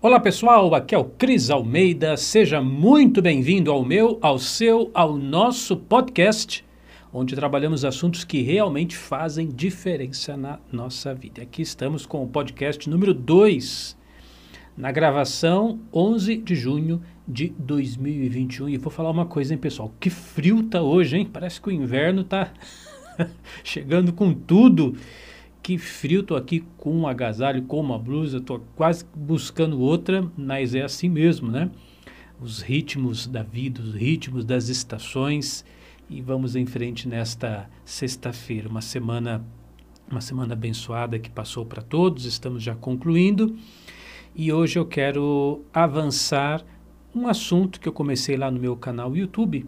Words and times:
Olá 0.00 0.20
pessoal, 0.20 0.72
aqui 0.76 0.94
é 0.94 0.98
o 0.98 1.02
Cris 1.02 1.50
Almeida. 1.50 2.16
Seja 2.16 2.62
muito 2.62 3.20
bem-vindo 3.20 3.72
ao 3.72 3.84
meu, 3.84 4.16
ao 4.22 4.38
seu, 4.38 4.92
ao 4.94 5.16
nosso 5.16 5.76
podcast, 5.76 6.64
onde 7.12 7.34
trabalhamos 7.34 7.84
assuntos 7.84 8.22
que 8.22 8.40
realmente 8.40 8.96
fazem 8.96 9.48
diferença 9.48 10.36
na 10.36 10.60
nossa 10.70 11.12
vida. 11.12 11.42
Aqui 11.42 11.62
estamos 11.62 12.06
com 12.06 12.22
o 12.22 12.28
podcast 12.28 12.88
número 12.88 13.12
2, 13.12 13.98
na 14.76 14.92
gravação 14.92 15.80
11 15.92 16.36
de 16.36 16.54
junho 16.54 17.02
de 17.26 17.52
2021. 17.58 18.68
E 18.68 18.76
vou 18.76 18.92
falar 18.92 19.10
uma 19.10 19.26
coisa, 19.26 19.52
hein, 19.52 19.58
pessoal? 19.58 19.92
Que 19.98 20.10
frio 20.10 20.62
tá 20.62 20.80
hoje, 20.80 21.16
hein? 21.16 21.28
Parece 21.30 21.60
que 21.60 21.70
o 21.70 21.72
inverno 21.72 22.22
tá 22.22 22.52
chegando 23.64 24.12
com 24.12 24.32
tudo 24.32 24.94
que 25.62 25.76
frio, 25.78 26.22
tô 26.22 26.36
aqui 26.36 26.64
com 26.76 26.94
um 26.94 27.06
agasalho, 27.06 27.62
com 27.62 27.80
uma 27.80 27.98
blusa, 27.98 28.40
tô 28.40 28.60
quase 28.74 29.04
buscando 29.14 29.80
outra, 29.80 30.30
mas 30.36 30.74
é 30.74 30.82
assim 30.82 31.08
mesmo, 31.08 31.50
né? 31.50 31.70
Os 32.40 32.62
ritmos 32.62 33.26
da 33.26 33.42
vida, 33.42 33.80
os 33.80 33.94
ritmos 33.94 34.44
das 34.44 34.68
estações 34.68 35.64
e 36.08 36.22
vamos 36.22 36.56
em 36.56 36.64
frente 36.64 37.08
nesta 37.08 37.68
sexta-feira, 37.84 38.68
uma 38.68 38.80
semana 38.80 39.44
uma 40.10 40.20
semana 40.22 40.54
abençoada 40.54 41.18
que 41.18 41.28
passou 41.28 41.66
para 41.66 41.82
todos, 41.82 42.24
estamos 42.24 42.62
já 42.62 42.74
concluindo. 42.74 43.54
E 44.34 44.52
hoje 44.52 44.78
eu 44.78 44.86
quero 44.86 45.62
avançar 45.72 46.64
um 47.14 47.28
assunto 47.28 47.78
que 47.80 47.88
eu 47.88 47.92
comecei 47.92 48.36
lá 48.36 48.50
no 48.50 48.58
meu 48.58 48.76
canal 48.76 49.14
YouTube, 49.14 49.66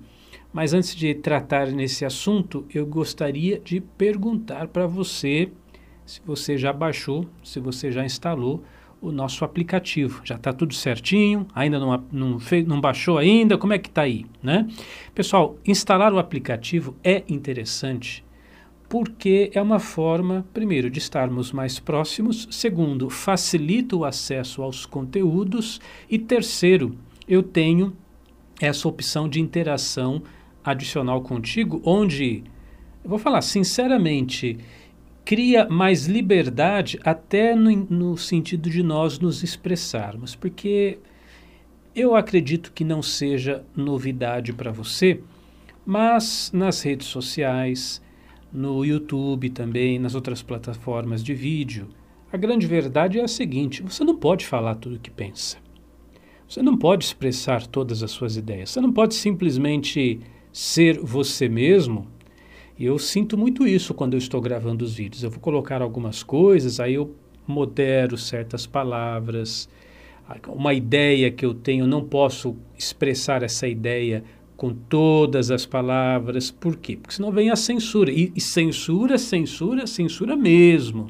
mas 0.52 0.72
antes 0.72 0.94
de 0.94 1.14
tratar 1.14 1.68
nesse 1.68 2.04
assunto, 2.04 2.66
eu 2.72 2.86
gostaria 2.86 3.60
de 3.60 3.80
perguntar 3.80 4.68
para 4.68 4.86
você 4.86 5.52
se 6.10 6.20
você 6.26 6.58
já 6.58 6.72
baixou, 6.72 7.24
se 7.40 7.60
você 7.60 7.92
já 7.92 8.04
instalou 8.04 8.64
o 9.00 9.12
nosso 9.12 9.44
aplicativo. 9.44 10.20
Já 10.24 10.34
está 10.34 10.52
tudo 10.52 10.74
certinho, 10.74 11.46
ainda 11.54 11.78
não, 11.78 12.04
não, 12.10 12.40
fez, 12.40 12.66
não 12.66 12.80
baixou 12.80 13.16
ainda, 13.16 13.56
como 13.56 13.72
é 13.72 13.78
que 13.78 13.88
está 13.88 14.02
aí? 14.02 14.26
Né? 14.42 14.66
Pessoal, 15.14 15.56
instalar 15.64 16.12
o 16.12 16.18
aplicativo 16.18 16.96
é 17.04 17.22
interessante 17.28 18.24
porque 18.88 19.52
é 19.54 19.62
uma 19.62 19.78
forma, 19.78 20.44
primeiro, 20.52 20.90
de 20.90 20.98
estarmos 20.98 21.52
mais 21.52 21.78
próximos, 21.78 22.48
segundo, 22.50 23.08
facilita 23.08 23.94
o 23.94 24.04
acesso 24.04 24.64
aos 24.64 24.84
conteúdos 24.84 25.80
e 26.10 26.18
terceiro, 26.18 26.96
eu 27.28 27.40
tenho 27.40 27.96
essa 28.60 28.88
opção 28.88 29.28
de 29.28 29.40
interação 29.40 30.20
adicional 30.64 31.22
contigo, 31.22 31.80
onde, 31.84 32.42
eu 33.04 33.10
vou 33.10 33.18
falar 33.18 33.42
sinceramente, 33.42 34.58
cria 35.30 35.68
mais 35.68 36.08
liberdade 36.08 36.98
até 37.04 37.54
no, 37.54 37.70
no 37.70 38.16
sentido 38.16 38.68
de 38.68 38.82
nós 38.82 39.20
nos 39.20 39.44
expressarmos, 39.44 40.34
porque 40.34 40.98
eu 41.94 42.16
acredito 42.16 42.72
que 42.72 42.82
não 42.82 43.00
seja 43.00 43.64
novidade 43.76 44.52
para 44.52 44.72
você, 44.72 45.20
mas 45.86 46.50
nas 46.52 46.82
redes 46.82 47.06
sociais, 47.06 48.02
no 48.52 48.84
YouTube 48.84 49.50
também, 49.50 50.00
nas 50.00 50.16
outras 50.16 50.42
plataformas 50.42 51.22
de 51.22 51.32
vídeo, 51.32 51.86
a 52.32 52.36
grande 52.36 52.66
verdade 52.66 53.20
é 53.20 53.22
a 53.22 53.28
seguinte: 53.28 53.84
você 53.84 54.02
não 54.02 54.16
pode 54.16 54.44
falar 54.44 54.74
tudo 54.74 54.96
o 54.96 55.00
que 55.00 55.12
pensa. 55.12 55.58
Você 56.48 56.60
não 56.60 56.76
pode 56.76 57.04
expressar 57.04 57.68
todas 57.68 58.02
as 58.02 58.10
suas 58.10 58.36
ideias. 58.36 58.70
Você 58.70 58.80
não 58.80 58.92
pode 58.92 59.14
simplesmente 59.14 60.18
ser 60.52 60.98
você 60.98 61.48
mesmo 61.48 62.08
e 62.80 62.86
eu 62.86 62.98
sinto 62.98 63.36
muito 63.36 63.66
isso 63.66 63.92
quando 63.92 64.14
eu 64.14 64.18
estou 64.18 64.40
gravando 64.40 64.82
os 64.86 64.94
vídeos. 64.94 65.22
Eu 65.22 65.28
vou 65.28 65.38
colocar 65.38 65.82
algumas 65.82 66.22
coisas, 66.22 66.80
aí 66.80 66.94
eu 66.94 67.14
modero 67.46 68.16
certas 68.16 68.64
palavras. 68.64 69.68
Uma 70.48 70.72
ideia 70.72 71.30
que 71.30 71.44
eu 71.44 71.52
tenho, 71.52 71.86
não 71.86 72.02
posso 72.02 72.56
expressar 72.78 73.42
essa 73.42 73.68
ideia 73.68 74.24
com 74.56 74.72
todas 74.72 75.50
as 75.50 75.66
palavras. 75.66 76.50
Por 76.50 76.74
quê? 76.74 76.96
Porque 76.96 77.16
senão 77.16 77.30
vem 77.30 77.50
a 77.50 77.56
censura. 77.56 78.10
E, 78.10 78.32
e 78.34 78.40
censura, 78.40 79.18
censura, 79.18 79.86
censura 79.86 80.34
mesmo. 80.34 81.08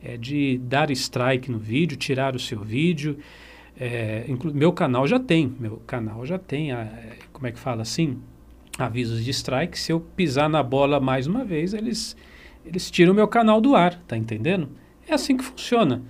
É 0.00 0.16
de 0.16 0.56
dar 0.58 0.88
strike 0.92 1.50
no 1.50 1.58
vídeo, 1.58 1.96
tirar 1.96 2.36
o 2.36 2.38
seu 2.38 2.60
vídeo. 2.60 3.18
É, 3.76 4.24
meu 4.54 4.72
canal 4.72 5.04
já 5.04 5.18
tem, 5.18 5.52
meu 5.58 5.78
canal 5.84 6.24
já 6.24 6.38
tem, 6.38 6.70
a, 6.70 6.88
como 7.32 7.48
é 7.48 7.50
que 7.50 7.58
fala 7.58 7.82
assim? 7.82 8.18
Avisos 8.78 9.24
de 9.24 9.30
strike. 9.30 9.78
Se 9.78 9.92
eu 9.92 10.00
pisar 10.00 10.48
na 10.48 10.62
bola 10.62 11.00
mais 11.00 11.26
uma 11.26 11.44
vez, 11.44 11.74
eles, 11.74 12.16
eles 12.64 12.90
tiram 12.90 13.14
meu 13.14 13.28
canal 13.28 13.60
do 13.60 13.74
ar, 13.74 13.94
tá 14.06 14.16
entendendo? 14.16 14.68
É 15.08 15.14
assim 15.14 15.36
que 15.36 15.44
funciona. 15.44 16.02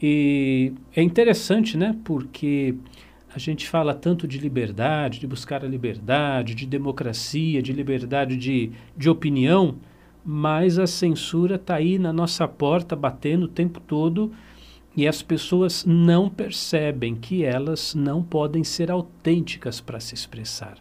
E 0.00 0.72
é 0.94 1.02
interessante, 1.02 1.76
né? 1.76 1.96
Porque 2.04 2.74
a 3.34 3.38
gente 3.38 3.68
fala 3.68 3.94
tanto 3.94 4.28
de 4.28 4.38
liberdade, 4.38 5.20
de 5.20 5.26
buscar 5.26 5.64
a 5.64 5.68
liberdade, 5.68 6.54
de 6.54 6.66
democracia, 6.66 7.62
de 7.62 7.72
liberdade 7.72 8.36
de, 8.36 8.70
de 8.96 9.10
opinião, 9.10 9.76
mas 10.24 10.78
a 10.78 10.86
censura 10.86 11.56
está 11.56 11.76
aí 11.76 11.98
na 11.98 12.12
nossa 12.12 12.46
porta, 12.46 12.94
batendo 12.94 13.44
o 13.44 13.48
tempo 13.48 13.80
todo, 13.80 14.32
e 14.96 15.08
as 15.08 15.22
pessoas 15.22 15.84
não 15.84 16.30
percebem 16.30 17.16
que 17.16 17.44
elas 17.44 17.94
não 17.94 18.22
podem 18.22 18.62
ser 18.62 18.90
autênticas 18.90 19.80
para 19.80 19.98
se 19.98 20.14
expressar 20.14 20.78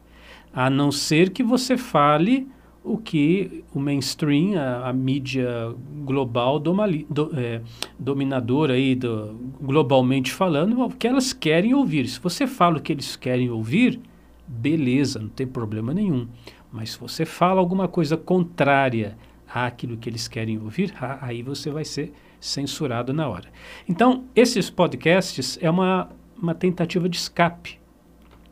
a 0.54 0.70
não 0.70 0.92
ser 0.92 1.32
que 1.32 1.44
você 1.44 1.78
fale 1.78 2.48
o 2.84 2.98
que 2.98 3.64
o 3.74 3.80
mainstream, 3.80 4.60
a, 4.60 4.90
a 4.90 4.94
mídia 4.94 5.74
global 6.04 6.60
domali, 6.60 7.08
do, 7.10 7.32
é, 7.34 7.62
dominadora 7.98 8.74
aí, 8.74 8.94
do, 8.94 9.34
globalmente 9.62 10.32
falando, 10.34 10.82
o 10.82 10.90
que 10.90 11.08
elas 11.08 11.32
querem 11.32 11.74
ouvir. 11.74 12.08
Se 12.08 12.20
você 12.20 12.46
fala 12.46 12.78
o 12.78 12.82
que 12.82 12.92
eles 12.92 13.16
querem 13.16 13.50
ouvir, 13.50 14.02
beleza, 14.46 15.20
não 15.20 15.30
tem 15.30 15.48
problema 15.48 15.94
nenhum. 15.94 16.28
Mas 16.72 16.92
se 16.92 17.00
você 17.00 17.26
fala 17.26 17.60
alguma 17.60 17.88
coisa 17.88 18.18
contrária 18.18 19.18
àquilo 19.48 19.96
que 19.96 20.10
eles 20.10 20.28
querem 20.28 20.60
ouvir, 20.60 20.94
aí 21.22 21.42
você 21.42 21.70
vai 21.70 21.86
ser 21.86 22.12
censurado 22.40 23.14
na 23.14 23.30
hora. 23.30 23.48
Então, 23.88 24.26
esses 24.36 24.70
podcasts 24.70 25.58
é 25.62 25.70
uma, 25.70 26.10
uma 26.36 26.54
tentativa 26.54 27.08
de 27.08 27.16
escape 27.16 27.80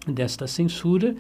desta 0.08 0.48
censura 0.48 1.16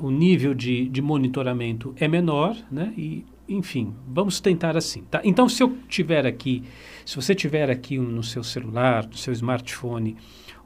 o 0.00 0.10
nível 0.10 0.52
de, 0.54 0.88
de 0.88 1.00
monitoramento 1.00 1.94
é 1.96 2.06
menor, 2.06 2.56
né? 2.70 2.92
E, 2.96 3.24
enfim, 3.48 3.94
vamos 4.06 4.40
tentar 4.40 4.76
assim, 4.76 5.02
tá? 5.10 5.20
Então, 5.24 5.48
se 5.48 5.62
eu 5.62 5.76
tiver 5.88 6.26
aqui, 6.26 6.62
se 7.06 7.16
você 7.16 7.34
tiver 7.34 7.70
aqui 7.70 7.98
no 7.98 8.22
seu 8.22 8.44
celular, 8.44 9.06
no 9.06 9.16
seu 9.16 9.32
smartphone, 9.32 10.16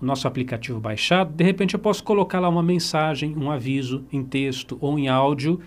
o 0.00 0.04
nosso 0.04 0.26
aplicativo 0.26 0.80
baixado, 0.80 1.32
de 1.32 1.44
repente 1.44 1.74
eu 1.74 1.80
posso 1.80 2.02
colocar 2.02 2.40
lá 2.40 2.48
uma 2.48 2.62
mensagem, 2.62 3.34
um 3.36 3.50
aviso 3.50 4.04
em 4.12 4.24
texto 4.24 4.76
ou 4.80 4.98
em 4.98 5.08
áudio 5.08 5.60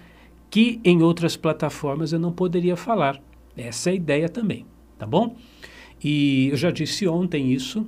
que 0.49 0.79
em 0.83 1.01
outras 1.01 1.35
plataformas 1.35 2.13
eu 2.13 2.19
não 2.19 2.31
poderia 2.31 2.75
falar. 2.75 3.21
Essa 3.55 3.89
é 3.89 3.93
a 3.93 3.95
ideia 3.95 4.29
também, 4.29 4.65
tá 4.97 5.05
bom? 5.05 5.35
E 6.03 6.49
eu 6.49 6.57
já 6.57 6.71
disse 6.71 7.07
ontem 7.07 7.51
isso. 7.51 7.85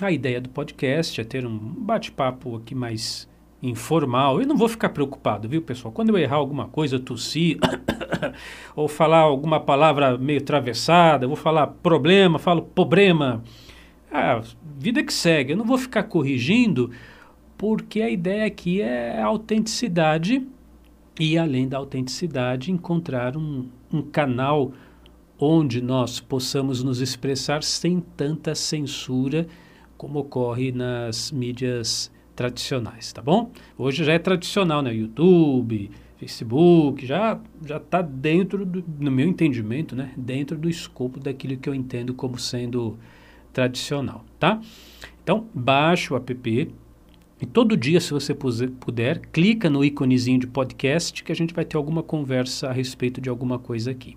A 0.00 0.10
ideia 0.10 0.40
do 0.40 0.48
podcast 0.48 1.20
é 1.20 1.24
ter 1.24 1.46
um 1.46 1.58
bate-papo 1.58 2.56
aqui 2.56 2.74
mais 2.74 3.28
informal, 3.62 4.40
eu 4.40 4.46
não 4.46 4.56
vou 4.56 4.68
ficar 4.68 4.90
preocupado, 4.90 5.48
viu, 5.48 5.60
pessoal? 5.60 5.92
Quando 5.92 6.10
eu 6.10 6.18
errar 6.18 6.36
alguma 6.36 6.68
coisa, 6.68 6.98
tossir, 6.98 7.58
ou 8.76 8.86
falar 8.86 9.18
alguma 9.18 9.58
palavra 9.58 10.16
meio 10.16 10.40
atravessada, 10.40 11.24
eu 11.24 11.28
vou 11.28 11.36
falar 11.36 11.66
problema, 11.66 12.38
falo 12.38 12.62
problema. 12.62 13.42
Ah, 14.12 14.40
vida 14.78 15.02
que 15.02 15.12
segue. 15.12 15.52
Eu 15.52 15.56
não 15.56 15.64
vou 15.64 15.76
ficar 15.76 16.04
corrigindo, 16.04 16.90
porque 17.56 18.00
a 18.00 18.08
ideia 18.08 18.46
aqui 18.46 18.80
é 18.80 19.20
a 19.20 19.26
autenticidade 19.26 20.46
e, 21.18 21.36
além 21.36 21.68
da 21.68 21.78
autenticidade, 21.78 22.70
encontrar 22.70 23.36
um, 23.36 23.68
um 23.92 24.02
canal 24.02 24.72
onde 25.38 25.82
nós 25.82 26.20
possamos 26.20 26.82
nos 26.82 27.00
expressar 27.00 27.62
sem 27.62 28.00
tanta 28.16 28.54
censura 28.54 29.46
como 29.96 30.20
ocorre 30.20 30.70
nas 30.70 31.32
mídias 31.32 32.10
tradicionais, 32.38 33.12
tá 33.12 33.20
bom? 33.20 33.50
Hoje 33.76 34.04
já 34.04 34.12
é 34.12 34.18
tradicional, 34.18 34.80
né? 34.80 34.94
YouTube, 34.94 35.90
Facebook, 36.18 37.04
já 37.04 37.40
já 37.66 37.78
está 37.78 38.00
dentro, 38.00 38.64
do, 38.64 38.84
no 39.00 39.10
meu 39.10 39.26
entendimento, 39.26 39.96
né? 39.96 40.12
Dentro 40.16 40.56
do 40.56 40.70
escopo 40.70 41.18
daquilo 41.18 41.56
que 41.56 41.68
eu 41.68 41.74
entendo 41.74 42.14
como 42.14 42.38
sendo 42.38 42.96
tradicional, 43.52 44.24
tá? 44.38 44.60
Então, 45.20 45.48
baixa 45.52 46.14
o 46.14 46.16
app 46.16 46.70
e 47.40 47.46
todo 47.46 47.76
dia, 47.76 48.00
se 48.00 48.12
você 48.12 48.32
puder, 48.32 49.18
clica 49.32 49.68
no 49.68 49.84
íconezinho 49.84 50.38
de 50.38 50.46
podcast 50.46 51.24
que 51.24 51.32
a 51.32 51.34
gente 51.34 51.52
vai 51.52 51.64
ter 51.64 51.76
alguma 51.76 52.04
conversa 52.04 52.68
a 52.68 52.72
respeito 52.72 53.20
de 53.20 53.28
alguma 53.28 53.58
coisa 53.58 53.90
aqui. 53.90 54.16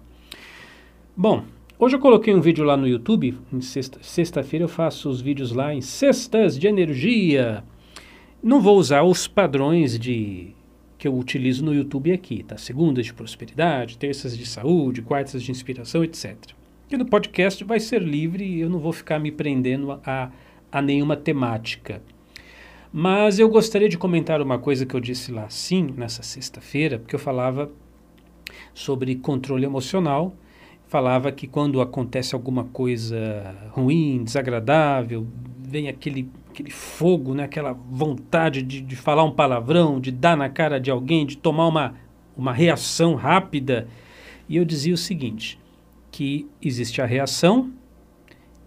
Bom, 1.17 1.43
hoje 1.79 1.95
eu 1.95 1.99
coloquei 1.99 2.35
um 2.35 2.41
vídeo 2.41 2.63
lá 2.63 2.77
no 2.77 2.87
YouTube, 2.87 3.35
sexta-feira 3.61 4.03
sexta 4.03 4.57
eu 4.57 4.67
faço 4.67 5.09
os 5.09 5.21
vídeos 5.21 5.51
lá 5.51 5.73
em 5.73 5.81
Sextas 5.81 6.55
de 6.55 6.67
Energia, 6.67 7.63
não 8.43 8.59
vou 8.59 8.77
usar 8.77 9.03
os 9.03 9.27
padrões 9.27 9.99
de 9.99 10.55
que 10.97 11.07
eu 11.07 11.17
utilizo 11.17 11.65
no 11.65 11.73
YouTube 11.73 12.11
aqui, 12.11 12.43
tá? 12.43 12.57
Segundas 12.57 13.05
de 13.05 13.13
prosperidade, 13.13 13.97
terças 13.97 14.37
de 14.37 14.45
saúde, 14.45 15.01
quartas 15.01 15.41
de 15.41 15.51
inspiração, 15.51 16.03
etc. 16.03 16.35
E 16.89 16.97
no 16.97 17.05
podcast 17.05 17.63
vai 17.63 17.79
ser 17.79 18.01
livre 18.01 18.43
e 18.43 18.59
eu 18.59 18.69
não 18.69 18.77
vou 18.79 18.91
ficar 18.91 19.19
me 19.19 19.31
prendendo 19.31 19.99
a, 20.05 20.29
a 20.71 20.81
nenhuma 20.81 21.15
temática. 21.15 22.01
Mas 22.93 23.39
eu 23.39 23.47
gostaria 23.47 23.87
de 23.87 23.97
comentar 23.97 24.41
uma 24.41 24.59
coisa 24.59 24.85
que 24.85 24.93
eu 24.93 24.99
disse 24.99 25.31
lá 25.31 25.49
sim, 25.49 25.93
nessa 25.95 26.21
sexta-feira, 26.21 26.99
porque 26.99 27.15
eu 27.15 27.19
falava 27.19 27.71
sobre 28.73 29.15
controle 29.15 29.65
emocional. 29.65 30.35
Falava 30.87 31.31
que 31.31 31.47
quando 31.47 31.79
acontece 31.79 32.35
alguma 32.35 32.65
coisa 32.65 33.55
ruim, 33.71 34.23
desagradável, 34.23 35.25
vem 35.71 35.87
aquele, 35.87 36.29
aquele 36.49 36.69
fogo, 36.69 37.33
né? 37.33 37.45
aquela 37.45 37.71
vontade 37.71 38.61
de, 38.61 38.81
de 38.81 38.95
falar 38.95 39.23
um 39.23 39.31
palavrão, 39.31 40.01
de 40.01 40.11
dar 40.11 40.35
na 40.35 40.49
cara 40.49 40.79
de 40.79 40.91
alguém, 40.91 41.25
de 41.25 41.37
tomar 41.37 41.67
uma, 41.67 41.95
uma 42.35 42.51
reação 42.51 43.15
rápida. 43.15 43.87
E 44.49 44.57
eu 44.57 44.65
dizia 44.65 44.93
o 44.93 44.97
seguinte: 44.97 45.57
que 46.11 46.45
existe 46.61 47.01
a 47.01 47.05
reação 47.05 47.71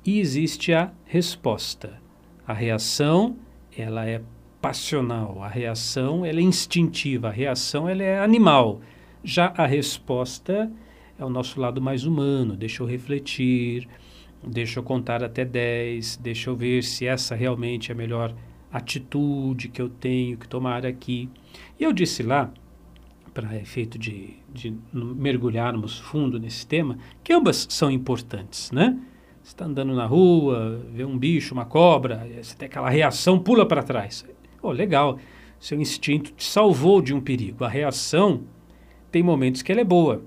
e 0.04 0.18
existe 0.18 0.72
a 0.72 0.90
resposta. 1.04 2.00
A 2.46 2.54
reação 2.54 3.36
ela 3.76 4.08
é 4.08 4.22
passional, 4.62 5.42
a 5.42 5.48
reação 5.48 6.24
ela 6.24 6.40
é 6.40 6.42
instintiva, 6.42 7.28
a 7.28 7.32
reação 7.32 7.86
ela 7.86 8.02
é 8.02 8.18
animal. 8.18 8.80
Já 9.22 9.52
a 9.56 9.66
resposta 9.66 10.72
é 11.18 11.24
o 11.24 11.28
nosso 11.28 11.60
lado 11.60 11.82
mais 11.82 12.06
humano, 12.06 12.56
deixa 12.56 12.82
eu 12.82 12.86
refletir, 12.86 13.86
deixa 14.46 14.78
eu 14.78 14.82
contar 14.82 15.22
até 15.22 15.44
10, 15.44 16.16
deixa 16.16 16.50
eu 16.50 16.56
ver 16.56 16.82
se 16.82 17.06
essa 17.06 17.34
realmente 17.34 17.90
é 17.90 17.94
a 17.94 17.96
melhor 17.96 18.34
atitude 18.72 19.68
que 19.68 19.80
eu 19.80 19.88
tenho 19.88 20.36
que 20.36 20.48
tomar 20.48 20.84
aqui. 20.84 21.28
E 21.78 21.84
eu 21.84 21.92
disse 21.92 22.22
lá, 22.22 22.52
para 23.32 23.56
efeito 23.56 23.98
de, 23.98 24.34
de 24.52 24.74
mergulharmos 24.92 25.98
fundo 25.98 26.38
nesse 26.38 26.66
tema, 26.66 26.96
que 27.22 27.32
ambas 27.32 27.66
são 27.68 27.90
importantes, 27.90 28.70
né? 28.70 28.98
Você 29.42 29.50
está 29.50 29.66
andando 29.66 29.94
na 29.94 30.06
rua, 30.06 30.80
vê 30.90 31.04
um 31.04 31.18
bicho, 31.18 31.52
uma 31.52 31.66
cobra, 31.66 32.26
você 32.40 32.56
tem 32.56 32.66
aquela 32.66 32.88
reação, 32.88 33.38
pula 33.38 33.66
para 33.66 33.82
trás. 33.82 34.24
Oh, 34.62 34.70
legal, 34.70 35.18
seu 35.60 35.78
instinto 35.78 36.32
te 36.32 36.44
salvou 36.44 37.02
de 37.02 37.12
um 37.12 37.20
perigo. 37.20 37.64
A 37.64 37.68
reação 37.68 38.44
tem 39.10 39.22
momentos 39.22 39.60
que 39.60 39.70
ela 39.70 39.82
é 39.82 39.84
boa, 39.84 40.22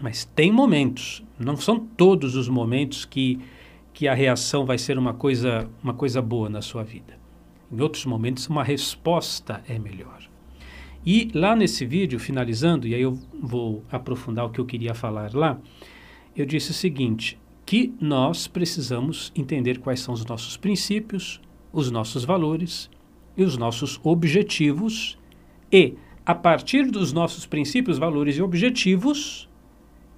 mas 0.00 0.24
tem 0.24 0.52
momentos, 0.52 1.24
não 1.38 1.56
são 1.56 1.78
todos 1.78 2.34
os 2.34 2.48
momentos 2.48 3.04
que, 3.04 3.38
que 3.92 4.08
a 4.08 4.14
reação 4.14 4.64
vai 4.64 4.78
ser 4.78 4.98
uma 4.98 5.14
coisa, 5.14 5.68
uma 5.82 5.94
coisa 5.94 6.20
boa 6.20 6.48
na 6.48 6.62
sua 6.62 6.82
vida. 6.82 7.18
Em 7.70 7.80
outros 7.80 8.04
momentos, 8.06 8.48
uma 8.48 8.64
resposta 8.64 9.62
é 9.68 9.78
melhor. 9.78 10.28
E 11.04 11.30
lá 11.34 11.54
nesse 11.54 11.86
vídeo, 11.86 12.18
finalizando, 12.18 12.86
e 12.86 12.94
aí 12.94 13.02
eu 13.02 13.18
vou 13.40 13.84
aprofundar 13.90 14.46
o 14.46 14.50
que 14.50 14.60
eu 14.60 14.66
queria 14.66 14.94
falar 14.94 15.34
lá, 15.34 15.58
eu 16.36 16.44
disse 16.44 16.70
o 16.70 16.74
seguinte: 16.74 17.38
que 17.64 17.94
nós 18.00 18.46
precisamos 18.46 19.32
entender 19.34 19.78
quais 19.78 20.00
são 20.00 20.14
os 20.14 20.24
nossos 20.24 20.56
princípios, 20.56 21.40
os 21.72 21.90
nossos 21.90 22.24
valores 22.24 22.90
e 23.36 23.44
os 23.44 23.56
nossos 23.56 24.00
objetivos, 24.02 25.18
e, 25.70 25.94
a 26.24 26.34
partir 26.34 26.90
dos 26.90 27.12
nossos 27.12 27.46
princípios, 27.46 27.98
valores 27.98 28.36
e 28.36 28.42
objetivos, 28.42 29.47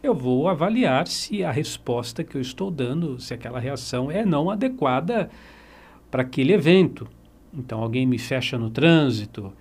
eu 0.02 0.14
vou 0.14 0.48
avaliar 0.48 1.06
se 1.06 1.44
a 1.44 1.50
resposta 1.50 2.24
que 2.24 2.36
eu 2.36 2.40
estou 2.40 2.70
dando, 2.70 3.20
se 3.20 3.34
aquela 3.34 3.60
reação 3.60 4.10
é 4.10 4.24
não 4.24 4.50
adequada 4.50 5.30
para 6.10 6.22
aquele 6.22 6.52
evento. 6.52 7.06
Então, 7.52 7.82
alguém 7.82 8.06
me 8.06 8.18
fecha 8.18 8.56
no 8.56 8.70
trânsito, 8.70 9.52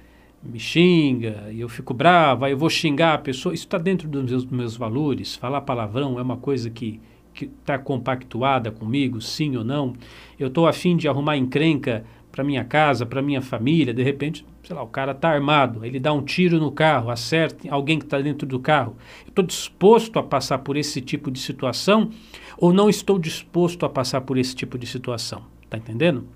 me 0.42 0.60
xinga, 0.60 1.50
e 1.52 1.60
eu 1.60 1.68
fico 1.68 1.94
bravo, 1.94 2.46
aí 2.46 2.52
eu 2.54 2.58
vou 2.58 2.70
xingar 2.70 3.16
a 3.16 3.18
pessoa. 3.18 3.54
Isso 3.54 3.66
está 3.66 3.78
dentro 3.78 4.08
dos 4.08 4.24
meus, 4.24 4.46
meus 4.46 4.78
valores. 4.78 5.36
Falar 5.36 5.62
palavrão 5.62 6.18
é 6.18 6.22
uma 6.22 6.38
coisa 6.38 6.70
que 6.70 7.02
está 7.34 7.78
compactuada 7.78 8.72
comigo, 8.72 9.22
sim 9.22 9.56
ou 9.58 9.64
não. 9.64 9.94
Eu 10.38 10.48
estou 10.48 10.68
afim 10.68 10.96
de 10.96 11.08
arrumar 11.08 11.38
encrenca 11.38 12.06
para 12.32 12.44
minha 12.44 12.64
casa, 12.64 13.06
para 13.06 13.22
minha 13.22 13.42
família. 13.42 13.94
De 13.94 14.04
repente, 14.04 14.46
sei 14.64 14.76
lá, 14.76 14.84
o 14.84 14.88
cara 14.88 15.12
está 15.12 15.30
armado, 15.30 15.86
ele 15.86 16.00
dá 16.00 16.14
um 16.14 16.24
tiro 16.24 16.60
no 16.60 16.72
carro, 16.72 17.10
acerta 17.10 17.68
alguém 17.70 17.98
que 17.98 18.06
está 18.06 18.20
dentro 18.20 18.48
do 18.48 18.60
carro. 18.60 18.96
Estou 19.28 19.44
disposto 19.46 20.20
a 20.20 20.24
passar 20.24 20.60
por 20.60 20.78
esse 20.78 21.02
tipo 21.02 21.32
de 21.32 21.40
situação 21.40 22.12
ou 22.58 22.74
não 22.74 22.90
estou 22.90 23.18
disposto 23.18 23.86
a 23.86 23.90
passar 23.90 24.22
por 24.22 24.38
esse 24.38 24.56
tipo 24.56 24.78
de 24.78 24.86
situação? 24.86 25.46
Está 25.64 25.78
entendendo? 25.78 26.28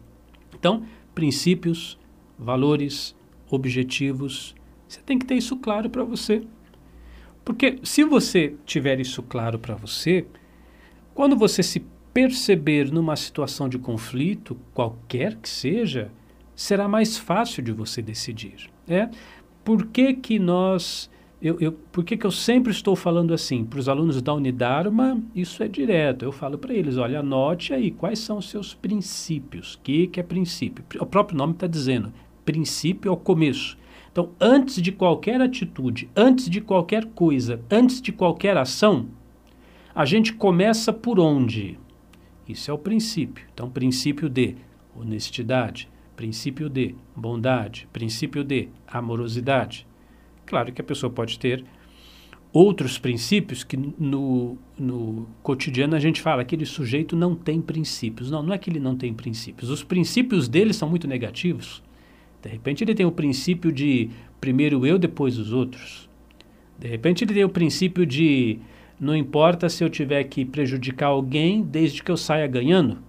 Então, 0.53 0.83
princípios, 1.13 1.99
valores, 2.37 3.15
objetivos, 3.49 4.55
você 4.87 5.01
tem 5.01 5.19
que 5.19 5.25
ter 5.25 5.35
isso 5.35 5.57
claro 5.57 5.89
para 5.89 6.03
você. 6.03 6.43
Porque 7.43 7.79
se 7.83 8.03
você 8.03 8.55
tiver 8.65 8.99
isso 8.99 9.21
claro 9.21 9.59
para 9.59 9.75
você, 9.75 10.25
quando 11.13 11.35
você 11.35 11.61
se 11.61 11.79
perceber 12.13 12.91
numa 12.91 13.15
situação 13.15 13.67
de 13.67 13.79
conflito, 13.79 14.57
qualquer 14.73 15.35
que 15.35 15.49
seja, 15.49 16.11
será 16.55 16.87
mais 16.87 17.17
fácil 17.17 17.63
de 17.63 17.71
você 17.71 18.01
decidir. 18.01 18.69
É? 18.87 19.09
Por 19.63 19.87
que, 19.87 20.13
que 20.13 20.37
nós. 20.37 21.09
Eu, 21.41 21.59
eu, 21.59 21.73
por 21.73 22.05
que, 22.05 22.15
que 22.15 22.25
eu 22.25 22.31
sempre 22.31 22.71
estou 22.71 22.95
falando 22.95 23.33
assim? 23.33 23.65
Para 23.65 23.79
os 23.79 23.89
alunos 23.89 24.21
da 24.21 24.33
Unidarma, 24.33 25.21
isso 25.35 25.61
é 25.61 25.67
direto. 25.67 26.23
Eu 26.23 26.31
falo 26.31 26.57
para 26.57 26.73
eles: 26.73 26.97
olha, 26.97 27.19
anote 27.19 27.73
aí 27.73 27.91
quais 27.91 28.19
são 28.19 28.37
os 28.37 28.49
seus 28.49 28.73
princípios. 28.73 29.73
O 29.73 29.79
que, 29.79 30.07
que 30.07 30.19
é 30.19 30.23
princípio? 30.23 30.85
O 30.99 31.05
próprio 31.05 31.37
nome 31.37 31.53
está 31.53 31.67
dizendo: 31.67 32.13
princípio 32.45 33.09
é 33.09 33.11
o 33.11 33.17
começo. 33.17 33.77
Então, 34.11 34.29
antes 34.39 34.79
de 34.79 34.91
qualquer 34.91 35.41
atitude, 35.41 36.07
antes 36.15 36.47
de 36.47 36.61
qualquer 36.61 37.05
coisa, 37.05 37.59
antes 37.71 37.99
de 37.99 38.11
qualquer 38.11 38.55
ação, 38.55 39.07
a 39.95 40.05
gente 40.05 40.33
começa 40.33 40.93
por 40.93 41.19
onde? 41.19 41.79
Isso 42.47 42.69
é 42.69 42.73
o 42.73 42.77
princípio. 42.77 43.45
Então, 43.53 43.69
princípio 43.69 44.29
de 44.29 44.55
honestidade, 44.95 45.89
princípio 46.15 46.69
de 46.69 46.95
bondade, 47.15 47.87
princípio 47.91 48.43
de 48.43 48.69
amorosidade. 48.87 49.87
Claro 50.45 50.71
que 50.71 50.81
a 50.81 50.83
pessoa 50.83 51.11
pode 51.11 51.39
ter 51.39 51.63
outros 52.51 52.99
princípios 52.99 53.63
que 53.63 53.75
no, 53.75 54.57
no 54.77 55.27
cotidiano 55.41 55.95
a 55.95 55.99
gente 55.99 56.21
fala 56.21 56.43
aquele 56.43 56.65
sujeito 56.65 57.15
não 57.15 57.33
tem 57.35 57.59
princípios. 57.59 58.29
Não, 58.29 58.43
não 58.43 58.53
é 58.53 58.57
que 58.57 58.69
ele 58.69 58.79
não 58.79 58.95
tem 58.95 59.13
princípios. 59.13 59.69
Os 59.69 59.83
princípios 59.83 60.47
dele 60.47 60.73
são 60.73 60.87
muito 60.87 61.07
negativos. 61.07 61.81
De 62.41 62.49
repente 62.49 62.83
ele 62.83 62.93
tem 62.93 63.05
o 63.05 63.11
princípio 63.11 63.71
de 63.71 64.09
primeiro 64.39 64.85
eu, 64.85 64.99
depois 64.99 65.39
os 65.39 65.51
outros. 65.51 66.07
De 66.77 66.87
repente 66.87 67.23
ele 67.23 67.33
tem 67.33 67.43
o 67.43 67.49
princípio 67.49 68.05
de 68.05 68.59
não 68.99 69.15
importa 69.15 69.69
se 69.69 69.83
eu 69.83 69.89
tiver 69.89 70.23
que 70.25 70.45
prejudicar 70.45 71.07
alguém 71.07 71.61
desde 71.61 72.03
que 72.03 72.11
eu 72.11 72.17
saia 72.17 72.47
ganhando. 72.47 72.99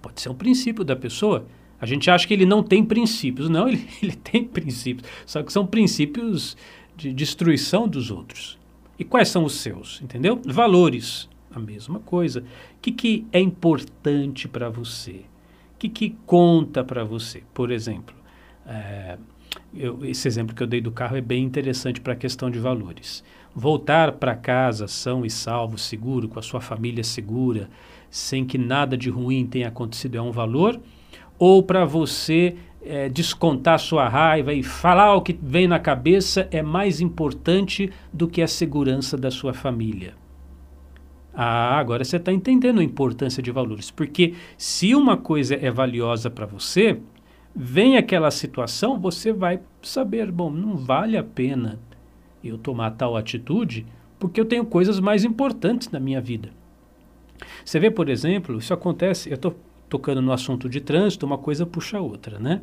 Pode 0.00 0.20
ser 0.20 0.28
um 0.28 0.34
princípio 0.34 0.84
da 0.84 0.96
pessoa. 0.96 1.46
A 1.80 1.86
gente 1.86 2.10
acha 2.10 2.26
que 2.26 2.32
ele 2.32 2.46
não 2.46 2.62
tem 2.62 2.84
princípios. 2.84 3.48
Não, 3.48 3.66
ele, 3.68 3.86
ele 4.02 4.14
tem 4.14 4.44
princípios. 4.44 5.08
Só 5.26 5.42
que 5.42 5.52
são 5.52 5.66
princípios 5.66 6.56
de 6.96 7.12
destruição 7.12 7.86
dos 7.86 8.10
outros. 8.10 8.58
E 8.98 9.04
quais 9.04 9.28
são 9.28 9.44
os 9.44 9.54
seus? 9.54 10.00
Entendeu? 10.02 10.40
Valores. 10.44 11.28
A 11.54 11.58
mesma 11.58 11.98
coisa. 12.00 12.40
O 12.40 12.80
que, 12.80 12.90
que 12.90 13.26
é 13.30 13.38
importante 13.38 14.48
para 14.48 14.70
você? 14.70 15.24
O 15.74 15.78
que, 15.78 15.88
que 15.88 16.16
conta 16.24 16.82
para 16.82 17.04
você? 17.04 17.42
Por 17.52 17.70
exemplo, 17.70 18.14
é, 18.66 19.18
eu, 19.74 20.02
esse 20.04 20.26
exemplo 20.26 20.54
que 20.54 20.62
eu 20.62 20.66
dei 20.66 20.80
do 20.80 20.90
carro 20.90 21.16
é 21.16 21.20
bem 21.20 21.44
interessante 21.44 22.00
para 22.00 22.14
a 22.14 22.16
questão 22.16 22.50
de 22.50 22.58
valores 22.58 23.22
voltar 23.54 24.12
para 24.12 24.34
casa 24.34 24.86
são 24.88 25.24
e 25.24 25.30
salvo, 25.30 25.78
seguro, 25.78 26.28
com 26.28 26.38
a 26.38 26.42
sua 26.42 26.60
família 26.60 27.04
segura, 27.04 27.68
sem 28.10 28.44
que 28.44 28.58
nada 28.58 28.96
de 28.96 29.10
ruim 29.10 29.46
tenha 29.46 29.68
acontecido, 29.68 30.16
é 30.16 30.22
um 30.22 30.32
valor? 30.32 30.80
Ou 31.38 31.62
para 31.62 31.84
você 31.84 32.56
é, 32.82 33.08
descontar 33.08 33.78
sua 33.78 34.08
raiva 34.08 34.52
e 34.52 34.62
falar 34.62 35.14
o 35.14 35.22
que 35.22 35.38
vem 35.40 35.66
na 35.66 35.78
cabeça 35.78 36.48
é 36.50 36.62
mais 36.62 37.00
importante 37.00 37.90
do 38.12 38.28
que 38.28 38.42
a 38.42 38.48
segurança 38.48 39.16
da 39.16 39.30
sua 39.30 39.52
família? 39.52 40.14
Ah, 41.34 41.78
agora 41.78 42.04
você 42.04 42.16
está 42.16 42.30
entendendo 42.30 42.80
a 42.80 42.84
importância 42.84 43.42
de 43.42 43.50
valores. 43.50 43.90
Porque 43.90 44.34
se 44.58 44.94
uma 44.94 45.16
coisa 45.16 45.54
é 45.54 45.70
valiosa 45.70 46.28
para 46.28 46.44
você, 46.44 47.00
vem 47.54 47.96
aquela 47.96 48.30
situação, 48.30 48.98
você 48.98 49.32
vai 49.32 49.60
saber, 49.80 50.30
bom, 50.30 50.50
não 50.50 50.76
vale 50.76 51.16
a 51.16 51.24
pena 51.24 51.78
eu 52.48 52.58
tomar 52.58 52.92
tal 52.92 53.16
atitude 53.16 53.86
porque 54.18 54.40
eu 54.40 54.44
tenho 54.44 54.64
coisas 54.64 55.00
mais 55.00 55.24
importantes 55.24 55.90
na 55.90 55.98
minha 55.98 56.20
vida. 56.20 56.50
Você 57.64 57.80
vê, 57.80 57.90
por 57.90 58.08
exemplo, 58.08 58.58
isso 58.58 58.72
acontece, 58.72 59.28
eu 59.28 59.34
estou 59.34 59.56
tocando 59.88 60.22
no 60.22 60.32
assunto 60.32 60.68
de 60.68 60.80
trânsito, 60.80 61.26
uma 61.26 61.38
coisa 61.38 61.66
puxa 61.66 61.98
a 61.98 62.00
outra, 62.00 62.38
né? 62.38 62.60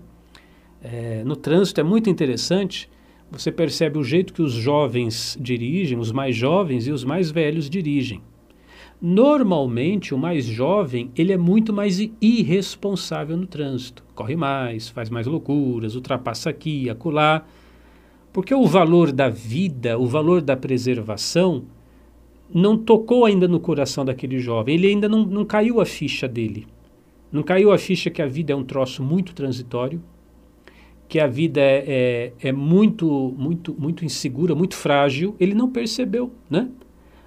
É, 0.81 1.23
no 1.25 1.35
trânsito 1.35 1.81
é 1.81 1.83
muito 1.83 2.09
interessante, 2.09 2.89
você 3.29 3.51
percebe 3.51 3.97
o 3.99 4.03
jeito 4.03 4.33
que 4.33 4.41
os 4.41 4.53
jovens 4.53 5.37
dirigem, 5.39 5.99
os 5.99 6.11
mais 6.11 6.35
jovens 6.35 6.87
e 6.87 6.91
os 6.91 7.03
mais 7.03 7.29
velhos 7.29 7.69
dirigem. 7.69 8.21
Normalmente, 9.01 10.13
o 10.13 10.17
mais 10.17 10.45
jovem, 10.45 11.11
ele 11.15 11.31
é 11.31 11.37
muito 11.37 11.71
mais 11.71 11.99
irresponsável 12.21 13.37
no 13.37 13.45
trânsito. 13.45 14.03
Corre 14.15 14.35
mais, 14.35 14.89
faz 14.89 15.09
mais 15.09 15.27
loucuras, 15.27 15.95
ultrapassa 15.95 16.49
aqui, 16.49 16.89
acolá. 16.89 17.45
Porque 18.31 18.53
o 18.53 18.65
valor 18.65 19.11
da 19.11 19.29
vida, 19.29 19.97
o 19.97 20.05
valor 20.05 20.41
da 20.41 20.55
preservação, 20.55 21.63
não 22.53 22.77
tocou 22.77 23.25
ainda 23.25 23.47
no 23.47 23.59
coração 23.59 24.05
daquele 24.05 24.39
jovem, 24.39 24.75
ele 24.75 24.87
ainda 24.87 25.07
não, 25.09 25.25
não 25.25 25.45
caiu 25.45 25.79
a 25.81 25.85
ficha 25.85 26.27
dele. 26.27 26.67
Não 27.31 27.43
caiu 27.43 27.71
a 27.71 27.77
ficha 27.77 28.09
que 28.09 28.21
a 28.21 28.27
vida 28.27 28.53
é 28.53 28.55
um 28.55 28.63
troço 28.63 29.03
muito 29.03 29.33
transitório, 29.33 30.01
que 31.07 31.19
a 31.19 31.27
vida 31.27 31.61
é, 31.61 32.33
é, 32.41 32.49
é 32.49 32.51
muito, 32.51 33.33
muito, 33.37 33.75
muito 33.77 34.05
insegura, 34.05 34.53
muito 34.55 34.75
frágil. 34.75 35.35
Ele 35.39 35.53
não 35.53 35.69
percebeu, 35.69 36.31
né? 36.49 36.69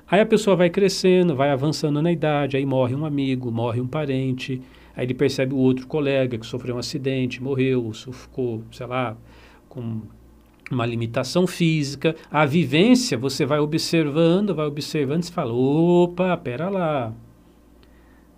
Aí 0.08 0.20
a 0.20 0.26
pessoa 0.26 0.54
vai 0.54 0.70
crescendo, 0.70 1.34
vai 1.34 1.50
avançando 1.50 2.02
na 2.02 2.12
idade, 2.12 2.56
aí 2.56 2.66
morre 2.66 2.94
um 2.94 3.04
amigo, 3.04 3.50
morre 3.50 3.80
um 3.80 3.86
parente, 3.86 4.60
aí 4.94 5.06
ele 5.06 5.14
percebe 5.14 5.54
o 5.54 5.56
outro 5.56 5.86
colega 5.86 6.36
que 6.36 6.46
sofreu 6.46 6.76
um 6.76 6.78
acidente, 6.78 7.42
morreu, 7.42 7.90
ficou, 7.92 8.62
sei 8.70 8.86
lá, 8.86 9.16
com 9.68 10.02
uma 10.72 10.86
limitação 10.86 11.46
física. 11.46 12.16
A 12.30 12.44
vivência, 12.44 13.16
você 13.18 13.44
vai 13.44 13.58
observando, 13.58 14.54
vai 14.54 14.66
observando, 14.66 15.24
e 15.24 15.30
fala, 15.30 15.52
opa, 15.52 16.36
pera 16.36 16.68
lá, 16.68 17.12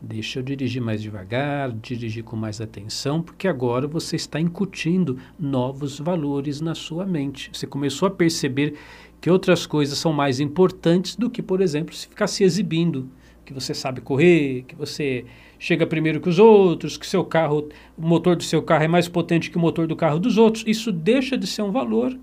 Deixa 0.07 0.39
eu 0.39 0.43
dirigir 0.43 0.83
mais 0.83 1.01
devagar, 1.01 1.73
dirigir 1.73 2.23
com 2.23 2.37
mais 2.37 2.61
atenção, 2.61 3.23
porque 3.23 3.49
agora 3.49 3.89
você 3.89 4.17
está 4.17 4.39
incutindo 4.39 5.19
novos 5.39 5.99
valores 5.99 6.61
na 6.61 6.75
sua 6.75 7.07
mente. 7.07 7.51
Você 7.55 7.67
começou 7.67 8.09
a 8.09 8.11
perceber 8.11 8.75
que 9.19 9.31
outras 9.31 9.65
coisas 9.65 9.97
são 9.97 10.13
mais 10.13 10.41
importantes 10.41 11.17
do 11.17 11.31
que, 11.31 11.41
por 11.43 11.63
exemplo, 11.63 11.95
se 11.95 12.07
ficar 12.07 12.27
se 12.27 12.45
exibindo, 12.45 13.09
que 13.45 13.53
você 13.53 13.75
sabe 13.75 14.01
correr, 14.01 14.65
que 14.67 14.75
você 14.75 15.25
chega 15.59 15.87
primeiro 15.87 16.21
que 16.21 16.29
os 16.29 16.39
outros, 16.39 16.97
que 16.97 17.07
seu 17.07 17.25
carro, 17.25 17.69
o 17.97 18.03
motor 18.03 18.37
do 18.37 18.43
seu 18.43 18.63
carro 18.63 18.85
é 18.85 18.89
mais 18.89 19.09
potente 19.09 19.51
que 19.51 19.57
o 19.57 19.61
motor 19.61 19.87
do 19.87 19.97
carro 19.97 20.19
dos 20.19 20.39
outros. 20.39 20.65
Isso 20.67 20.91
deixa 20.91 21.37
de 21.37 21.47
ser 21.47 21.63
um 21.63 21.71
valor. 21.71 22.19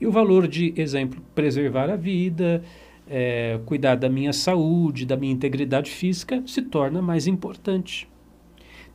E 0.00 0.06
o 0.06 0.10
valor 0.10 0.48
de, 0.48 0.74
exemplo, 0.76 1.22
preservar 1.34 1.88
a 1.88 1.96
vida, 1.96 2.62
é, 3.08 3.60
cuidar 3.66 3.94
da 3.96 4.08
minha 4.08 4.32
saúde, 4.32 5.06
da 5.06 5.16
minha 5.16 5.32
integridade 5.32 5.90
física, 5.90 6.42
se 6.46 6.62
torna 6.62 7.00
mais 7.00 7.26
importante. 7.26 8.08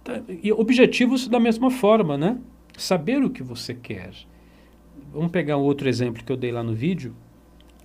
Tá, 0.04 0.22
e 0.44 0.52
objetivos 0.52 1.28
da 1.28 1.40
mesma 1.40 1.70
forma, 1.70 2.18
né? 2.18 2.38
Saber 2.78 3.24
o 3.24 3.30
que 3.30 3.44
você 3.44 3.74
quer. 3.74 4.12
Vamos 5.14 5.32
pegar 5.32 5.58
um 5.58 5.62
outro 5.62 5.88
exemplo 5.88 6.24
que 6.24 6.32
eu 6.32 6.38
dei 6.38 6.52
lá 6.52 6.62
no 6.62 6.74
vídeo. 6.74 7.16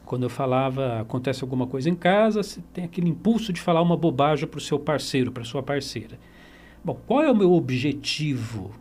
Quando 0.05 0.25
eu 0.25 0.31
falava, 0.31 1.01
acontece 1.01 1.43
alguma 1.43 1.67
coisa 1.67 1.89
em 1.89 1.95
casa, 1.95 2.43
você 2.43 2.61
tem 2.73 2.85
aquele 2.85 3.09
impulso 3.09 3.53
de 3.53 3.61
falar 3.61 3.81
uma 3.81 3.97
bobagem 3.97 4.47
para 4.47 4.59
o 4.59 4.61
seu 4.61 4.79
parceiro, 4.79 5.33
para 5.33 5.45
sua 5.45 5.63
parceira. 5.63 6.19
Bom, 6.85 6.99
qual 7.07 7.23
é 7.23 7.31
o 7.31 7.37
meu 7.37 7.53
objetivo? 7.53 8.73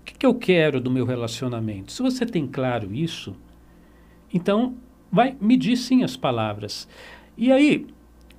O 0.00 0.04
que, 0.04 0.14
que 0.14 0.26
eu 0.26 0.34
quero 0.34 0.80
do 0.80 0.90
meu 0.90 1.06
relacionamento? 1.06 1.92
Se 1.92 2.02
você 2.02 2.26
tem 2.26 2.46
claro 2.46 2.94
isso, 2.94 3.34
então 4.32 4.74
vai 5.10 5.36
medir 5.40 5.76
sim 5.76 6.02
as 6.02 6.16
palavras. 6.16 6.88
E 7.38 7.50
aí, 7.52 7.86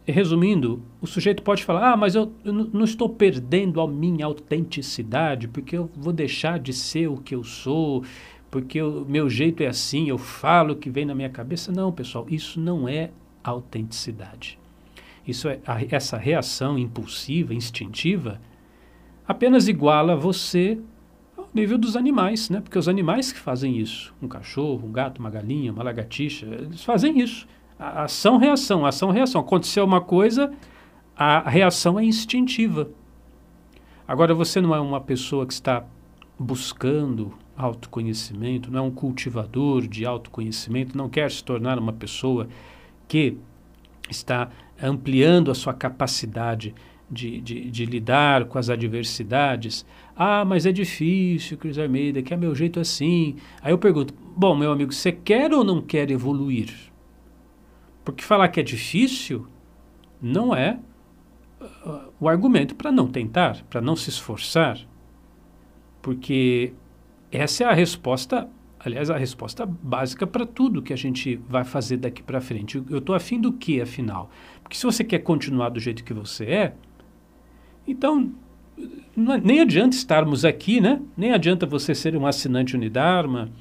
resumindo, 0.06 0.82
o 1.02 1.08
sujeito 1.08 1.42
pode 1.42 1.64
falar: 1.64 1.94
ah, 1.94 1.98
mas 1.98 2.16
eu, 2.16 2.32
eu 2.44 2.54
não 2.54 2.84
estou 2.84 3.10
perdendo 3.10 3.82
a 3.82 3.88
minha 3.88 4.26
autenticidade, 4.26 5.48
porque 5.48 5.78
eu 5.78 5.90
vou 5.96 6.14
deixar 6.14 6.60
de 6.60 6.74
ser 6.74 7.08
o 7.08 7.18
que 7.18 7.34
eu 7.34 7.44
sou, 7.44 8.04
porque 8.56 8.82
o 8.82 9.04
meu 9.06 9.30
jeito 9.30 9.62
é 9.64 9.68
assim, 9.68 10.08
eu 10.08 10.18
falo 10.18 10.72
o 10.72 10.76
que 10.78 10.90
vem 10.90 11.04
na 11.04 11.14
minha 11.14 11.30
cabeça. 11.30 11.74
Não, 11.74 11.92
pessoal, 11.92 12.26
isso 12.30 12.58
não 12.58 12.88
é 12.88 13.12
autenticidade. 13.44 14.58
Isso 15.28 15.50
é 15.50 15.60
a, 15.68 15.84
essa 15.94 16.16
reação 16.16 16.80
impulsiva, 16.80 17.54
instintiva, 17.54 18.40
apenas 19.28 19.68
iguala 19.68 20.16
você 20.16 20.80
nível 21.54 21.78
dos 21.78 21.98
animais, 21.98 22.50
né? 22.50 22.62
Porque 22.62 22.80
os 22.80 22.88
animais 22.88 23.34
que 23.34 23.40
fazem 23.40 23.78
isso, 23.78 24.16
um 24.22 24.28
cachorro, 24.30 24.88
um 24.88 24.92
gato, 24.94 25.20
uma 25.20 25.30
galinha, 25.30 25.74
uma 25.74 25.84
lagartixa, 25.84 26.46
eles 26.46 26.82
fazem 26.82 27.20
isso. 27.20 27.46
A 27.78 28.04
ação-reação, 28.04 28.86
ação-reação. 28.86 29.42
Aconteceu 29.42 29.84
uma 29.84 30.00
coisa, 30.00 30.50
a 31.14 31.42
reação 31.50 32.00
é 32.00 32.06
instintiva. 32.06 32.90
Agora, 34.08 34.34
você 34.34 34.62
não 34.62 34.74
é 34.74 34.80
uma 34.80 35.02
pessoa 35.02 35.46
que 35.46 35.52
está 35.52 35.84
buscando 36.40 37.34
autoconhecimento, 37.58 38.72
não 38.72 38.80
é 38.80 38.82
um 38.82 38.92
cultivador 38.92 39.88
de 39.88 40.06
autoconhecimento, 40.06 40.98
não 40.98 41.10
quer 41.10 41.32
se 41.32 41.44
tornar 41.44 41.80
uma 41.80 41.94
pessoa 41.94 42.48
que 43.08 43.38
está 44.10 44.50
ampliando 44.82 45.50
a 45.50 45.56
sua 45.56 45.74
capacidade 45.74 46.76
de, 47.10 47.40
de, 47.40 47.70
de, 47.70 47.86
lidar 47.86 48.46
com 48.46 48.58
as 48.58 48.70
adversidades. 48.70 49.86
Ah, 50.16 50.44
mas 50.44 50.66
é 50.66 50.72
difícil, 50.72 51.58
Cris 51.58 51.78
Almeida, 51.78 52.22
que 52.22 52.34
é 52.34 52.38
meu 52.38 52.54
jeito 52.56 52.80
assim. 52.80 53.36
Aí 53.62 53.72
eu 53.72 53.78
pergunto: 53.78 54.14
bom, 54.36 54.56
meu 54.56 54.72
amigo, 54.72 54.92
você 54.92 55.12
quer 55.12 55.54
ou 55.54 55.64
não 55.64 55.82
quer 55.82 56.10
evoluir? 56.10 56.74
Porque 58.04 58.24
falar 58.24 58.50
que 58.50 58.60
é 58.60 58.64
difícil 58.64 59.48
não 60.22 60.56
é 60.56 60.80
uh, 61.62 62.14
o 62.20 62.28
argumento 62.28 62.76
para 62.76 62.92
não 62.92 63.08
tentar, 63.08 63.64
para 63.70 63.82
não 63.82 63.96
se 63.96 64.10
esforçar. 64.10 64.80
Porque 66.02 66.74
essa 67.32 67.64
é 67.64 67.68
a 67.68 67.74
resposta, 67.74 68.48
aliás, 68.80 69.10
a 69.10 69.18
resposta 69.18 69.66
básica 69.66 70.26
para 70.26 70.46
tudo 70.46 70.82
que 70.82 70.94
a 70.94 70.98
gente 70.98 71.36
vai 71.50 71.64
fazer 71.64 71.98
daqui 71.98 72.24
para 72.24 72.42
frente. 72.42 72.84
Eu 72.90 73.00
estou 73.00 73.16
afim 73.16 73.40
do 73.40 73.52
que, 73.52 73.82
afinal? 73.82 74.30
Porque 74.62 74.78
se 74.78 74.84
você 74.84 75.04
quer 75.04 75.20
continuar 75.20 75.70
do 75.70 75.80
jeito 75.80 76.04
que 76.04 76.14
você 76.14 76.46
é, 76.46 76.74
então, 77.88 78.32
é, 78.78 79.38
nem 79.44 79.60
adianta 79.62 79.96
estarmos 79.96 80.44
aqui, 80.44 80.82
né? 80.82 81.02
Nem 81.16 81.32
adianta 81.32 81.66
você 81.66 81.94
ser 81.94 82.16
um 82.16 82.26
assinante 82.26 82.76
Unidarma 82.76 83.52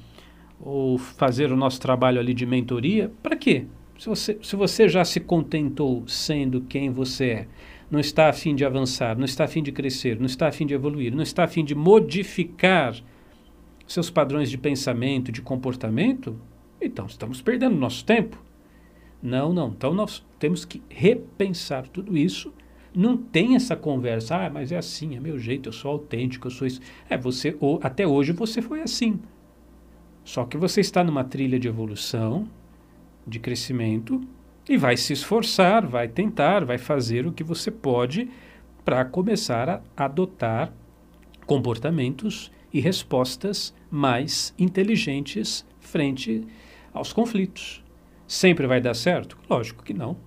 ou 0.59 0.97
fazer 0.97 1.51
o 1.51 1.57
nosso 1.57 1.79
trabalho 1.79 2.19
ali 2.19 2.33
de 2.33 2.45
mentoria. 2.45 3.11
Para 3.21 3.35
quê? 3.35 3.65
Se 3.97 4.07
você, 4.07 4.37
se 4.41 4.55
você 4.55 4.89
já 4.89 5.05
se 5.05 5.19
contentou 5.19 6.03
sendo 6.07 6.61
quem 6.61 6.89
você 6.89 7.25
é, 7.25 7.47
não 7.89 7.99
está 7.99 8.29
afim 8.29 8.55
de 8.55 8.65
avançar, 8.65 9.17
não 9.17 9.25
está 9.25 9.45
afim 9.45 9.63
de 9.63 9.71
crescer, 9.71 10.19
não 10.19 10.25
está 10.25 10.47
afim 10.47 10.65
de 10.65 10.73
evoluir, 10.73 11.15
não 11.15 11.23
está 11.23 11.43
afim 11.43 11.63
de 11.63 11.75
modificar 11.75 12.95
seus 13.87 14.09
padrões 14.09 14.49
de 14.49 14.57
pensamento, 14.57 15.31
de 15.31 15.41
comportamento, 15.41 16.39
então 16.81 17.05
estamos 17.05 17.41
perdendo 17.41 17.75
nosso 17.75 18.03
tempo. 18.05 18.41
Não, 19.21 19.53
não. 19.53 19.69
Então 19.69 19.93
nós 19.93 20.25
temos 20.39 20.65
que 20.65 20.81
repensar 20.89 21.87
tudo 21.87 22.17
isso 22.17 22.53
não 22.95 23.17
tem 23.17 23.55
essa 23.55 23.75
conversa, 23.75 24.37
ah, 24.37 24.49
mas 24.49 24.71
é 24.71 24.77
assim, 24.77 25.17
é 25.17 25.19
meu 25.19 25.37
jeito, 25.37 25.67
eu 25.67 25.73
sou 25.73 25.91
autêntico, 25.91 26.47
eu 26.47 26.51
sou 26.51 26.65
isso. 26.65 26.79
É, 27.09 27.17
você, 27.17 27.55
ou, 27.59 27.79
até 27.83 28.07
hoje 28.07 28.31
você 28.31 28.61
foi 28.61 28.81
assim. 28.81 29.19
Só 30.23 30.45
que 30.45 30.57
você 30.57 30.79
está 30.79 31.03
numa 31.03 31.23
trilha 31.23 31.59
de 31.59 31.67
evolução, 31.67 32.47
de 33.27 33.37
crescimento, 33.37 34.21
e 34.67 34.77
vai 34.77 34.95
se 34.95 35.13
esforçar, 35.13 35.85
vai 35.85 36.07
tentar, 36.07 36.63
vai 36.63 36.77
fazer 36.77 37.27
o 37.27 37.33
que 37.33 37.43
você 37.43 37.69
pode 37.69 38.29
para 38.83 39.03
começar 39.03 39.69
a 39.69 40.05
adotar 40.05 40.71
comportamentos 41.45 42.51
e 42.75 42.81
respostas 42.81 43.73
mais 43.89 44.53
inteligentes 44.59 45.65
frente 45.79 46.45
aos 46.93 47.13
conflitos. 47.13 47.81
Sempre 48.27 48.67
vai 48.67 48.81
dar 48.81 48.93
certo? 48.93 49.37
Lógico 49.49 49.81
que 49.81 49.93
não. 49.93 50.17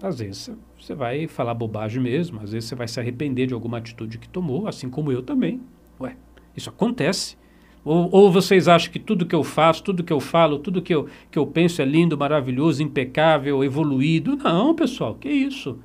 Às 0.00 0.20
vezes 0.20 0.56
você 0.78 0.94
vai 0.94 1.26
falar 1.26 1.52
bobagem 1.52 2.00
mesmo, 2.00 2.40
às 2.40 2.52
vezes 2.52 2.68
você 2.68 2.76
vai 2.76 2.86
se 2.86 3.00
arrepender 3.00 3.48
de 3.48 3.54
alguma 3.54 3.78
atitude 3.78 4.18
que 4.18 4.28
tomou, 4.28 4.68
assim 4.68 4.88
como 4.88 5.10
eu 5.10 5.20
também. 5.20 5.60
Ué, 6.00 6.16
isso 6.56 6.70
acontece. 6.70 7.36
Ou, 7.84 8.08
ou, 8.12 8.30
vocês 8.30 8.68
acham 8.68 8.92
que 8.92 9.00
tudo 9.00 9.26
que 9.26 9.34
eu 9.34 9.42
faço, 9.42 9.82
tudo 9.82 10.04
que 10.04 10.12
eu 10.12 10.20
falo, 10.20 10.60
tudo 10.60 10.80
que 10.80 10.94
eu, 10.94 11.08
que 11.28 11.36
eu 11.36 11.46
penso 11.46 11.82
é 11.82 11.84
lindo, 11.84 12.16
maravilhoso, 12.16 12.84
impecável, 12.84 13.64
evoluído? 13.64 14.36
Não, 14.36 14.76
pessoal, 14.76 15.16
que 15.16 15.28
isso? 15.28 15.76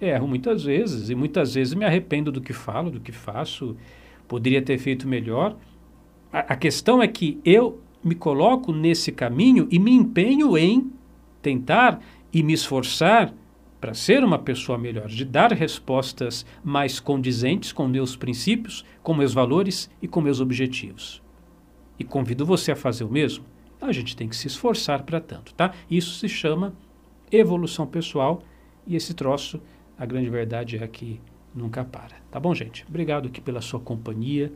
Erro 0.00 0.26
muitas 0.26 0.64
vezes, 0.64 1.10
e 1.10 1.14
muitas 1.14 1.54
vezes 1.54 1.74
me 1.74 1.84
arrependo 1.84 2.32
do 2.32 2.40
que 2.40 2.52
falo, 2.52 2.90
do 2.90 2.98
que 2.98 3.12
faço, 3.12 3.76
poderia 4.28 4.62
ter 4.62 4.78
feito 4.78 5.08
melhor. 5.08 5.56
A, 6.32 6.40
a 6.52 6.56
questão 6.56 7.02
é 7.02 7.08
que 7.08 7.40
eu 7.44 7.80
me 8.04 8.14
coloco 8.14 8.72
nesse 8.72 9.10
caminho 9.10 9.66
e 9.70 9.78
me 9.78 9.90
empenho 9.90 10.56
em 10.56 10.92
tentar 11.42 12.00
e 12.32 12.42
me 12.42 12.52
esforçar 12.52 13.34
para 13.80 13.94
ser 13.94 14.24
uma 14.24 14.38
pessoa 14.38 14.76
melhor, 14.76 15.06
de 15.06 15.24
dar 15.24 15.52
respostas 15.52 16.44
mais 16.64 16.98
condizentes 16.98 17.72
com 17.72 17.86
meus 17.86 18.16
princípios, 18.16 18.84
com 19.02 19.14
meus 19.14 19.32
valores 19.32 19.88
e 20.02 20.08
com 20.08 20.20
meus 20.20 20.40
objetivos. 20.40 21.22
E 21.98 22.04
convido 22.04 22.44
você 22.44 22.72
a 22.72 22.76
fazer 22.76 23.04
o 23.04 23.10
mesmo. 23.10 23.44
A 23.80 23.92
gente 23.92 24.16
tem 24.16 24.28
que 24.28 24.36
se 24.36 24.48
esforçar 24.48 25.04
para 25.04 25.20
tanto, 25.20 25.54
tá? 25.54 25.72
Isso 25.88 26.14
se 26.18 26.28
chama 26.28 26.74
evolução 27.30 27.86
pessoal 27.86 28.42
e 28.86 28.96
esse 28.96 29.14
troço, 29.14 29.60
a 29.96 30.04
grande 30.04 30.28
verdade 30.28 30.76
é 30.76 30.86
que 30.88 31.20
nunca 31.54 31.84
para. 31.84 32.16
Tá 32.30 32.38
bom, 32.38 32.54
gente? 32.54 32.84
Obrigado 32.88 33.28
aqui 33.28 33.40
pela 33.40 33.60
sua 33.60 33.80
companhia. 33.80 34.52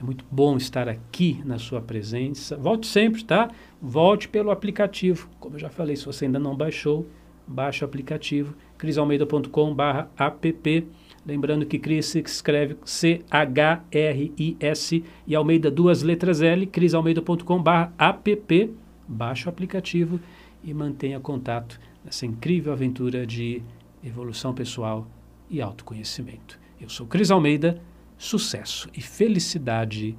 É 0.00 0.04
muito 0.04 0.24
bom 0.30 0.56
estar 0.56 0.88
aqui 0.88 1.40
na 1.44 1.58
sua 1.58 1.80
presença. 1.80 2.56
Volte 2.56 2.86
sempre, 2.86 3.24
tá? 3.24 3.50
Volte 3.80 4.28
pelo 4.28 4.50
aplicativo. 4.50 5.28
Como 5.38 5.56
eu 5.56 5.60
já 5.60 5.68
falei, 5.68 5.96
se 5.96 6.04
você 6.04 6.24
ainda 6.24 6.38
não 6.38 6.56
baixou, 6.56 7.06
baixe 7.46 7.84
o 7.84 7.86
aplicativo 7.86 8.54
crisalmeida.com/app. 8.76 10.88
Lembrando 11.24 11.64
que 11.64 11.78
Cris 11.78 12.06
se 12.06 12.18
escreve 12.18 12.76
C-H-R-I-S 12.84 15.04
e 15.24 15.36
Almeida 15.36 15.70
duas 15.70 16.02
letras 16.02 16.42
L, 16.42 16.66
crisalmeida.com/app. 16.66 18.74
Baixe 19.06 19.46
o 19.46 19.48
aplicativo 19.48 20.18
e 20.64 20.74
mantenha 20.74 21.20
contato 21.20 21.78
nessa 22.04 22.26
incrível 22.26 22.72
aventura 22.72 23.24
de 23.24 23.62
evolução 24.02 24.52
pessoal 24.52 25.06
e 25.52 25.60
autoconhecimento. 25.60 26.58
Eu 26.80 26.88
sou 26.88 27.06
Cris 27.06 27.30
Almeida, 27.30 27.80
sucesso 28.16 28.88
e 28.96 29.02
felicidade 29.02 30.18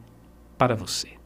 para 0.58 0.76
você. 0.76 1.23